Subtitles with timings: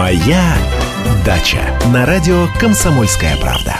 [0.00, 0.56] Моя
[1.26, 1.60] дача
[1.92, 3.76] на радио Комсомольская правда.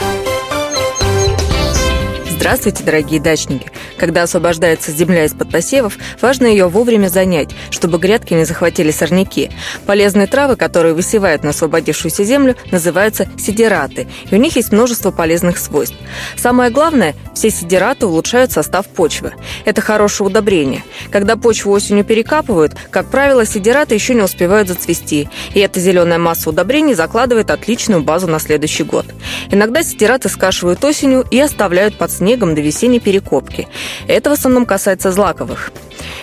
[2.29, 3.71] Здравствуйте, дорогие дачники!
[4.01, 9.51] Когда освобождается земля из-под посевов, важно ее вовремя занять, чтобы грядки не захватили сорняки.
[9.85, 15.59] Полезные травы, которые высевают на освободившуюся землю, называются сидераты, и у них есть множество полезных
[15.59, 15.95] свойств.
[16.35, 19.33] Самое главное, все сидераты улучшают состав почвы.
[19.65, 20.83] Это хорошее удобрение.
[21.11, 26.49] Когда почву осенью перекапывают, как правило, сидераты еще не успевают зацвести, и эта зеленая масса
[26.49, 29.05] удобрений закладывает отличную базу на следующий год.
[29.51, 33.67] Иногда сидераты скашивают осенью и оставляют под снегом до весенней перекопки.
[34.07, 35.71] Это в основном касается злаковых.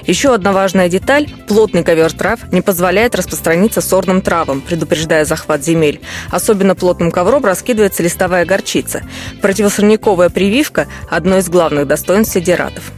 [0.04, 6.00] Еще одна важная деталь– плотный ковер трав не позволяет распространиться сорным травам, предупреждая захват земель.
[6.30, 9.02] Особенно плотным ковром раскидывается листовая горчица.
[9.42, 12.92] Противосорняковая прививка– одно из главных достоинств сидератов.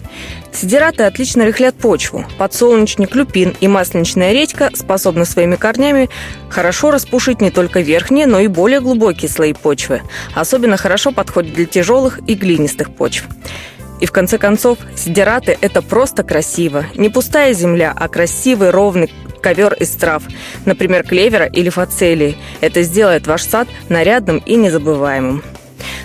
[0.52, 2.24] Сидераты отлично рыхлят почву.
[2.36, 6.10] Подсолнечник, люпин и масленичная редька способны своими корнями
[6.48, 10.02] хорошо распушить не только верхние, но и более глубокие слои почвы.
[10.34, 13.26] Особенно хорошо подходят для тяжелых и глинистых почв.
[14.00, 16.86] И в конце концов, сидераты– это просто красиво.
[16.94, 20.22] Не пустая земля, а красивый ровный ковер из трав,
[20.64, 22.36] например, клевера или фацелии.
[22.60, 25.42] Это сделает ваш сад нарядным и незабываемым.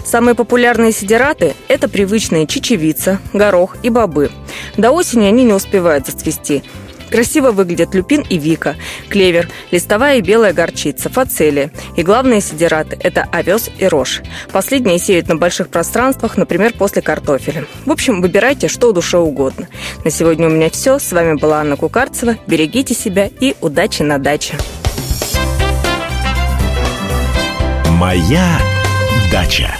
[0.06, 4.32] Самые популярные сидераты– это привычные чечевица, горох и бобы.
[4.78, 6.64] До осени они не успевают зацвести–
[7.10, 8.76] Красиво выглядят люпин и вика,
[9.10, 11.72] клевер, листовая и белая горчица, фацелия.
[11.96, 14.22] И главные сидераты– это овес и рожь.
[14.52, 17.66] Последние сеют на больших пространствах, например, после картофеля.
[17.86, 19.68] В общем, выбирайте, что душе угодно.
[20.04, 21.00] На сегодня у меня все.
[21.00, 22.38] С вами была Анна Кукарцева.
[22.48, 24.56] Берегите себя и удачи на даче.
[27.90, 28.60] Моя
[29.32, 29.74] дача.